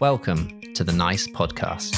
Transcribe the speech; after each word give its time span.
Welcome 0.00 0.60
to 0.74 0.82
the 0.82 0.92
NICE 0.92 1.28
Podcast. 1.28 1.94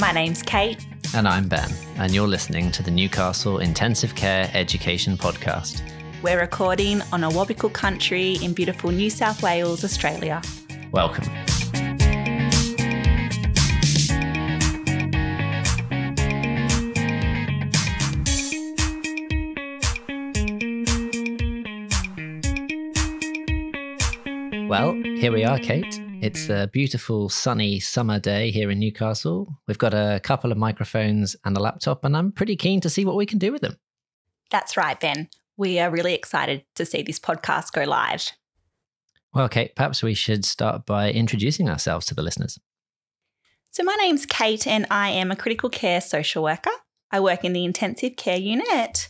My 0.00 0.12
name's 0.12 0.42
Kate. 0.42 0.78
And 1.14 1.28
I'm 1.28 1.46
Ben, 1.46 1.70
and 1.96 2.14
you're 2.14 2.26
listening 2.26 2.72
to 2.72 2.82
the 2.82 2.90
Newcastle 2.90 3.58
Intensive 3.58 4.14
Care 4.14 4.50
Education 4.54 5.18
Podcast. 5.18 5.82
We're 6.22 6.40
recording 6.40 7.02
on 7.12 7.22
a 7.22 7.28
Awabakal 7.28 7.70
country 7.70 8.38
in 8.42 8.54
beautiful 8.54 8.90
New 8.90 9.10
South 9.10 9.42
Wales, 9.42 9.84
Australia. 9.84 10.40
Welcome. 10.90 11.28
Well, 24.68 24.92
here 24.92 25.32
we 25.32 25.44
are, 25.44 25.58
Kate. 25.58 25.98
It's 26.20 26.50
a 26.50 26.68
beautiful 26.70 27.30
sunny 27.30 27.80
summer 27.80 28.18
day 28.18 28.50
here 28.50 28.70
in 28.70 28.78
Newcastle. 28.78 29.48
We've 29.66 29.78
got 29.78 29.94
a 29.94 30.20
couple 30.22 30.52
of 30.52 30.58
microphones 30.58 31.34
and 31.46 31.56
a 31.56 31.60
laptop, 31.60 32.04
and 32.04 32.14
I'm 32.14 32.32
pretty 32.32 32.54
keen 32.54 32.82
to 32.82 32.90
see 32.90 33.06
what 33.06 33.16
we 33.16 33.24
can 33.24 33.38
do 33.38 33.50
with 33.50 33.62
them. 33.62 33.78
That's 34.50 34.76
right, 34.76 35.00
Ben. 35.00 35.30
We 35.56 35.78
are 35.78 35.90
really 35.90 36.12
excited 36.12 36.66
to 36.74 36.84
see 36.84 37.00
this 37.00 37.18
podcast 37.18 37.72
go 37.72 37.84
live. 37.84 38.30
Well, 39.32 39.48
Kate, 39.48 39.74
perhaps 39.74 40.02
we 40.02 40.12
should 40.12 40.44
start 40.44 40.84
by 40.84 41.12
introducing 41.12 41.70
ourselves 41.70 42.04
to 42.06 42.14
the 42.14 42.22
listeners. 42.22 42.58
So, 43.70 43.82
my 43.84 43.96
name's 44.02 44.26
Kate, 44.26 44.66
and 44.66 44.86
I 44.90 45.08
am 45.08 45.30
a 45.30 45.36
critical 45.36 45.70
care 45.70 46.02
social 46.02 46.42
worker. 46.42 46.72
I 47.10 47.20
work 47.20 47.42
in 47.42 47.54
the 47.54 47.64
intensive 47.64 48.16
care 48.16 48.36
unit. 48.36 49.08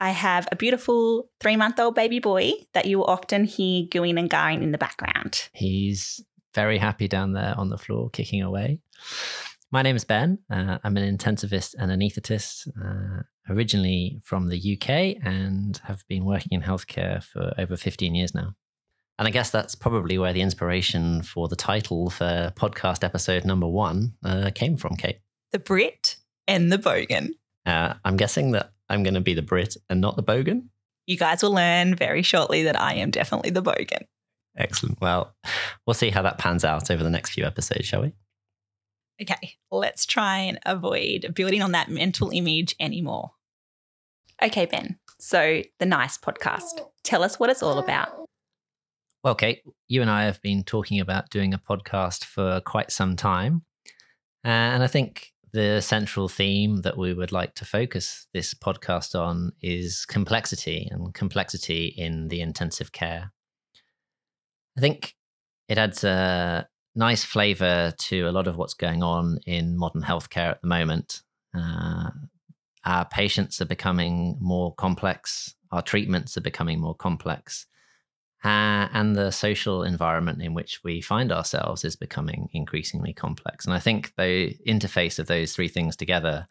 I 0.00 0.10
have 0.10 0.48
a 0.50 0.56
beautiful 0.56 1.28
three 1.40 1.56
month 1.56 1.78
old 1.78 1.94
baby 1.94 2.20
boy 2.20 2.52
that 2.72 2.86
you 2.86 2.98
will 2.98 3.04
often 3.04 3.44
hear 3.44 3.84
gooing 3.84 4.18
and 4.18 4.30
garring 4.30 4.62
in 4.62 4.72
the 4.72 4.78
background. 4.78 5.48
He's 5.52 6.24
very 6.54 6.78
happy 6.78 7.06
down 7.06 7.32
there 7.32 7.54
on 7.56 7.68
the 7.68 7.76
floor, 7.76 8.08
kicking 8.10 8.42
away. 8.42 8.80
My 9.70 9.82
name 9.82 9.96
is 9.96 10.04
Ben. 10.04 10.38
Uh, 10.50 10.78
I'm 10.82 10.96
an 10.96 11.16
intensivist 11.16 11.74
and 11.78 11.92
an 11.92 12.00
anaesthetist, 12.00 12.66
uh, 12.82 13.22
originally 13.48 14.20
from 14.24 14.48
the 14.48 14.56
UK, 14.56 15.22
and 15.22 15.78
have 15.84 16.02
been 16.08 16.24
working 16.24 16.48
in 16.52 16.62
healthcare 16.62 17.22
for 17.22 17.52
over 17.58 17.76
15 17.76 18.14
years 18.14 18.34
now. 18.34 18.54
And 19.18 19.28
I 19.28 19.30
guess 19.30 19.50
that's 19.50 19.74
probably 19.74 20.16
where 20.16 20.32
the 20.32 20.40
inspiration 20.40 21.22
for 21.22 21.46
the 21.46 21.56
title 21.56 22.08
for 22.08 22.52
podcast 22.56 23.04
episode 23.04 23.44
number 23.44 23.68
one 23.68 24.14
uh, 24.24 24.50
came 24.54 24.76
from, 24.78 24.96
Kate. 24.96 25.18
The 25.52 25.58
Brit 25.58 26.16
and 26.48 26.72
the 26.72 26.78
Bogan. 26.78 27.32
Uh, 27.66 27.94
I'm 28.04 28.16
guessing 28.16 28.52
that 28.52 28.72
I'm 28.90 29.02
going 29.02 29.14
to 29.14 29.20
be 29.20 29.34
the 29.34 29.42
Brit 29.42 29.76
and 29.88 30.00
not 30.00 30.16
the 30.16 30.22
Bogan. 30.22 30.64
You 31.06 31.16
guys 31.16 31.42
will 31.42 31.54
learn 31.54 31.94
very 31.94 32.22
shortly 32.22 32.64
that 32.64 32.78
I 32.78 32.94
am 32.94 33.10
definitely 33.10 33.50
the 33.50 33.62
Bogan. 33.62 34.04
Excellent. 34.56 35.00
Well, 35.00 35.34
we'll 35.86 35.94
see 35.94 36.10
how 36.10 36.22
that 36.22 36.38
pans 36.38 36.64
out 36.64 36.90
over 36.90 37.02
the 37.02 37.10
next 37.10 37.30
few 37.30 37.44
episodes, 37.44 37.86
shall 37.86 38.02
we? 38.02 38.12
Okay, 39.22 39.54
let's 39.70 40.06
try 40.06 40.38
and 40.38 40.58
avoid 40.66 41.34
building 41.34 41.62
on 41.62 41.72
that 41.72 41.88
mental 41.88 42.30
image 42.30 42.74
anymore. 42.80 43.32
Okay, 44.42 44.66
Ben. 44.66 44.98
So, 45.18 45.62
the 45.78 45.86
NICE 45.86 46.18
podcast. 46.18 46.80
Tell 47.04 47.22
us 47.22 47.38
what 47.38 47.50
it's 47.50 47.62
all 47.62 47.78
about. 47.78 48.08
Well, 49.22 49.34
Kate, 49.34 49.62
you 49.88 50.00
and 50.00 50.10
I 50.10 50.24
have 50.24 50.40
been 50.40 50.64
talking 50.64 50.98
about 50.98 51.28
doing 51.28 51.52
a 51.52 51.58
podcast 51.58 52.24
for 52.24 52.60
quite 52.62 52.90
some 52.90 53.16
time. 53.16 53.62
And 54.42 54.82
I 54.82 54.86
think 54.86 55.32
the 55.52 55.80
central 55.80 56.28
theme 56.28 56.82
that 56.82 56.96
we 56.96 57.12
would 57.12 57.32
like 57.32 57.54
to 57.56 57.64
focus 57.64 58.26
this 58.32 58.54
podcast 58.54 59.18
on 59.18 59.52
is 59.60 60.04
complexity 60.06 60.88
and 60.90 61.12
complexity 61.14 61.94
in 61.96 62.28
the 62.28 62.40
intensive 62.40 62.92
care. 62.92 63.32
I 64.76 64.80
think 64.80 65.14
it 65.68 65.78
adds 65.78 66.04
a 66.04 66.68
nice 66.94 67.24
flavor 67.24 67.92
to 67.96 68.28
a 68.28 68.32
lot 68.32 68.46
of 68.46 68.56
what's 68.56 68.74
going 68.74 69.02
on 69.02 69.38
in 69.46 69.76
modern 69.76 70.02
healthcare 70.02 70.50
at 70.50 70.60
the 70.62 70.68
moment. 70.68 71.22
Uh, 71.56 72.10
our 72.84 73.04
patients 73.04 73.60
are 73.60 73.66
becoming 73.66 74.36
more 74.40 74.74
complex, 74.74 75.54
our 75.70 75.82
treatments 75.82 76.36
are 76.36 76.42
becoming 76.42 76.80
more 76.80 76.94
complex. 76.94 77.66
Uh, 78.42 78.88
and 78.92 79.16
the 79.16 79.30
social 79.30 79.82
environment 79.82 80.40
in 80.40 80.54
which 80.54 80.82
we 80.82 81.02
find 81.02 81.30
ourselves 81.30 81.84
is 81.84 81.94
becoming 81.94 82.48
increasingly 82.52 83.12
complex. 83.12 83.66
And 83.66 83.74
I 83.74 83.78
think 83.78 84.14
the 84.16 84.56
interface 84.66 85.18
of 85.18 85.26
those 85.26 85.52
three 85.52 85.68
things 85.68 85.94
together 85.94 86.46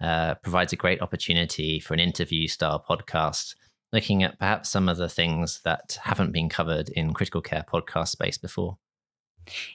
uh, 0.00 0.34
provides 0.36 0.72
a 0.72 0.76
great 0.76 1.02
opportunity 1.02 1.80
for 1.80 1.94
an 1.94 2.00
interview 2.00 2.46
style 2.46 2.84
podcast, 2.88 3.56
looking 3.92 4.22
at 4.22 4.38
perhaps 4.38 4.70
some 4.70 4.88
of 4.88 4.98
the 4.98 5.08
things 5.08 5.60
that 5.64 5.98
haven't 6.02 6.32
been 6.32 6.48
covered 6.48 6.88
in 6.90 7.12
critical 7.12 7.40
care 7.40 7.64
podcast 7.70 8.08
space 8.08 8.38
before. 8.38 8.78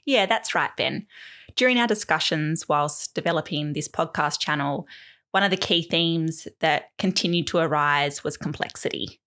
Yeah, 0.05 0.25
that's 0.25 0.55
right, 0.55 0.71
Ben. 0.77 1.07
During 1.55 1.79
our 1.79 1.87
discussions 1.87 2.69
whilst 2.69 3.13
developing 3.13 3.73
this 3.73 3.89
podcast 3.89 4.39
channel, 4.39 4.87
one 5.31 5.43
of 5.43 5.51
the 5.51 5.57
key 5.57 5.81
themes 5.81 6.47
that 6.61 6.91
continued 6.97 7.47
to 7.47 7.57
arise 7.57 8.23
was 8.23 8.37
complexity. 8.37 9.19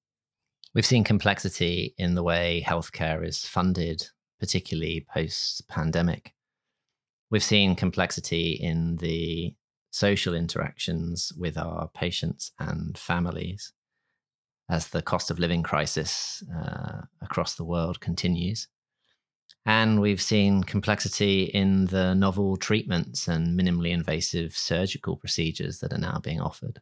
We've 0.72 0.86
seen 0.86 1.02
complexity 1.02 1.94
in 1.98 2.14
the 2.14 2.22
way 2.22 2.64
healthcare 2.64 3.26
is 3.26 3.44
funded, 3.44 4.06
particularly 4.38 5.04
post 5.12 5.66
pandemic. 5.66 6.32
We've 7.28 7.42
seen 7.42 7.74
complexity 7.74 8.52
in 8.52 8.96
the 8.98 9.54
social 9.90 10.34
interactions 10.34 11.32
with 11.36 11.58
our 11.58 11.88
patients 11.88 12.52
and 12.60 12.96
families 12.96 13.72
as 14.68 14.88
the 14.88 15.02
cost 15.02 15.32
of 15.32 15.40
living 15.40 15.64
crisis 15.64 16.44
uh, 16.56 17.02
across 17.20 17.56
the 17.56 17.64
world 17.64 18.00
continues. 18.00 18.68
And 19.66 20.00
we've 20.00 20.22
seen 20.22 20.62
complexity 20.62 21.42
in 21.42 21.86
the 21.86 22.14
novel 22.14 22.56
treatments 22.56 23.26
and 23.26 23.58
minimally 23.58 23.90
invasive 23.90 24.56
surgical 24.56 25.16
procedures 25.16 25.80
that 25.80 25.92
are 25.92 25.98
now 25.98 26.20
being 26.22 26.40
offered. 26.40 26.80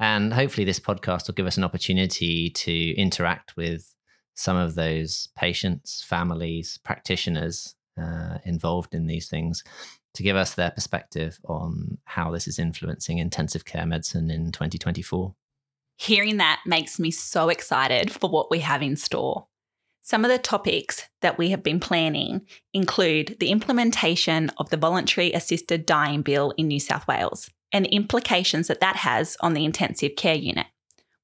And 0.00 0.32
hopefully, 0.32 0.64
this 0.64 0.80
podcast 0.80 1.26
will 1.26 1.34
give 1.34 1.46
us 1.46 1.56
an 1.56 1.64
opportunity 1.64 2.50
to 2.50 2.94
interact 2.96 3.56
with 3.56 3.94
some 4.34 4.56
of 4.56 4.76
those 4.76 5.28
patients, 5.36 6.04
families, 6.06 6.78
practitioners 6.84 7.74
uh, 8.00 8.38
involved 8.44 8.94
in 8.94 9.06
these 9.06 9.28
things 9.28 9.64
to 10.14 10.22
give 10.22 10.36
us 10.36 10.54
their 10.54 10.70
perspective 10.70 11.38
on 11.44 11.98
how 12.04 12.30
this 12.30 12.46
is 12.46 12.58
influencing 12.58 13.18
intensive 13.18 13.64
care 13.64 13.86
medicine 13.86 14.30
in 14.30 14.52
2024. 14.52 15.34
Hearing 15.96 16.36
that 16.36 16.60
makes 16.64 17.00
me 17.00 17.10
so 17.10 17.48
excited 17.48 18.12
for 18.12 18.30
what 18.30 18.50
we 18.50 18.60
have 18.60 18.82
in 18.82 18.94
store. 18.94 19.48
Some 20.00 20.24
of 20.24 20.30
the 20.30 20.38
topics 20.38 21.02
that 21.20 21.36
we 21.36 21.50
have 21.50 21.62
been 21.62 21.80
planning 21.80 22.46
include 22.72 23.36
the 23.40 23.50
implementation 23.50 24.50
of 24.56 24.70
the 24.70 24.76
Voluntary 24.76 25.32
Assisted 25.32 25.84
Dying 25.84 26.22
Bill 26.22 26.52
in 26.56 26.68
New 26.68 26.80
South 26.80 27.06
Wales 27.08 27.50
and 27.72 27.84
the 27.84 27.94
implications 27.94 28.68
that 28.68 28.80
that 28.80 28.96
has 28.96 29.36
on 29.40 29.54
the 29.54 29.64
intensive 29.64 30.16
care 30.16 30.34
unit. 30.34 30.66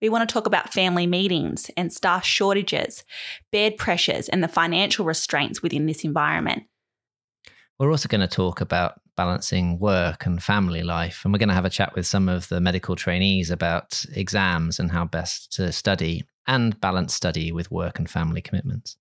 We 0.00 0.08
want 0.08 0.28
to 0.28 0.32
talk 0.32 0.46
about 0.46 0.72
family 0.72 1.06
meetings 1.06 1.70
and 1.76 1.92
staff 1.92 2.24
shortages, 2.24 3.04
bed 3.50 3.76
pressures, 3.78 4.28
and 4.28 4.42
the 4.42 4.48
financial 4.48 5.04
restraints 5.04 5.62
within 5.62 5.86
this 5.86 6.04
environment. 6.04 6.64
We're 7.78 7.90
also 7.90 8.08
going 8.08 8.20
to 8.20 8.28
talk 8.28 8.60
about 8.60 9.00
balancing 9.16 9.78
work 9.78 10.26
and 10.26 10.42
family 10.42 10.82
life. 10.82 11.22
And 11.24 11.32
we're 11.32 11.38
going 11.38 11.48
to 11.48 11.54
have 11.54 11.64
a 11.64 11.70
chat 11.70 11.94
with 11.94 12.06
some 12.06 12.28
of 12.28 12.48
the 12.48 12.60
medical 12.60 12.96
trainees 12.96 13.50
about 13.50 14.04
exams 14.14 14.78
and 14.78 14.90
how 14.90 15.04
best 15.04 15.52
to 15.54 15.72
study 15.72 16.24
and 16.46 16.78
balance 16.80 17.14
study 17.14 17.52
with 17.52 17.70
work 17.70 17.98
and 17.98 18.10
family 18.10 18.42
commitments. 18.42 18.96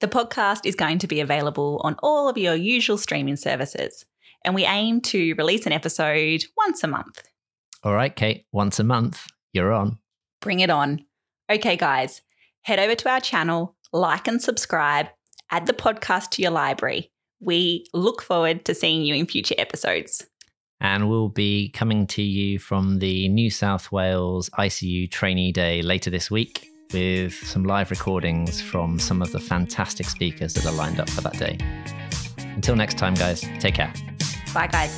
The 0.00 0.08
podcast 0.08 0.60
is 0.64 0.74
going 0.74 0.98
to 1.00 1.06
be 1.06 1.20
available 1.20 1.80
on 1.84 1.96
all 2.02 2.28
of 2.28 2.38
your 2.38 2.54
usual 2.54 2.98
streaming 2.98 3.36
services, 3.36 4.04
and 4.44 4.54
we 4.54 4.64
aim 4.64 5.00
to 5.02 5.34
release 5.34 5.66
an 5.66 5.72
episode 5.72 6.44
once 6.56 6.82
a 6.82 6.88
month. 6.88 7.22
All 7.82 7.94
right, 7.94 8.14
Kate, 8.14 8.46
once 8.52 8.78
a 8.78 8.84
month, 8.84 9.26
you're 9.52 9.72
on. 9.72 9.98
Bring 10.40 10.60
it 10.60 10.70
on. 10.70 11.04
Okay, 11.50 11.76
guys, 11.76 12.22
head 12.62 12.78
over 12.78 12.94
to 12.94 13.10
our 13.10 13.20
channel, 13.20 13.76
like 13.92 14.28
and 14.28 14.40
subscribe, 14.40 15.08
add 15.50 15.66
the 15.66 15.72
podcast 15.72 16.30
to 16.30 16.42
your 16.42 16.52
library. 16.52 17.10
We 17.40 17.86
look 17.92 18.22
forward 18.22 18.64
to 18.66 18.74
seeing 18.74 19.02
you 19.02 19.14
in 19.14 19.26
future 19.26 19.56
episodes. 19.58 20.26
And 20.80 21.08
we'll 21.08 21.28
be 21.28 21.68
coming 21.70 22.06
to 22.08 22.22
you 22.22 22.58
from 22.58 22.98
the 22.98 23.28
New 23.28 23.50
South 23.50 23.92
Wales 23.92 24.50
ICU 24.58 25.10
Trainee 25.10 25.52
Day 25.52 25.82
later 25.82 26.10
this 26.10 26.30
week 26.30 26.68
with 26.92 27.34
some 27.34 27.64
live 27.64 27.90
recordings 27.90 28.60
from 28.60 28.98
some 28.98 29.22
of 29.22 29.32
the 29.32 29.40
fantastic 29.40 30.06
speakers 30.06 30.54
that 30.54 30.66
are 30.66 30.72
lined 30.72 31.00
up 31.00 31.08
for 31.08 31.20
that 31.20 31.38
day. 31.38 31.58
Until 32.38 32.76
next 32.76 32.98
time, 32.98 33.14
guys, 33.14 33.40
take 33.60 33.74
care. 33.74 33.92
Bye, 34.52 34.66
guys. 34.66 34.92